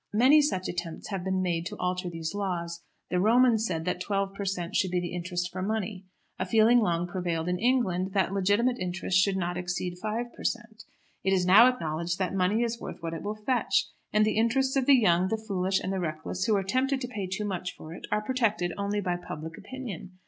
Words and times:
Many 0.13 0.41
such 0.41 0.67
attempts 0.67 1.09
have 1.09 1.23
been 1.23 1.43
made 1.43 1.67
to 1.67 1.77
alter 1.77 2.09
these 2.09 2.33
laws. 2.33 2.81
The 3.11 3.19
Romans 3.19 3.67
said 3.67 3.85
that 3.85 4.01
twelve 4.01 4.33
per 4.33 4.45
cent. 4.45 4.75
should 4.75 4.89
be 4.89 4.99
the 4.99 5.13
interest 5.13 5.51
for 5.51 5.61
money. 5.61 6.05
A 6.39 6.45
feeling 6.47 6.79
long 6.79 7.05
prevailed 7.05 7.47
in 7.47 7.59
England 7.59 8.13
that 8.13 8.33
legitimate 8.33 8.79
interest 8.79 9.19
should 9.19 9.37
not 9.37 9.57
exceed 9.57 9.99
five 10.01 10.33
per 10.33 10.43
cent. 10.43 10.85
It 11.23 11.33
is 11.33 11.45
now 11.45 11.67
acknowledged 11.67 12.17
that 12.17 12.33
money 12.33 12.63
is 12.63 12.81
worth 12.81 13.03
what 13.03 13.13
it 13.13 13.21
will 13.21 13.35
fetch; 13.45 13.89
and 14.11 14.25
the 14.25 14.37
interests 14.39 14.75
of 14.75 14.87
the 14.87 14.95
young, 14.95 15.27
the 15.27 15.37
foolish, 15.37 15.79
and 15.79 15.93
the 15.93 15.99
reckless, 15.99 16.45
who 16.45 16.55
are 16.55 16.63
tempted 16.63 16.99
to 17.01 17.07
pay 17.07 17.27
too 17.27 17.45
much 17.45 17.75
for 17.75 17.93
it, 17.93 18.07
are 18.11 18.21
protected 18.25 18.73
only 18.79 19.01
by 19.01 19.17
public 19.17 19.55
opinion. 19.55 20.13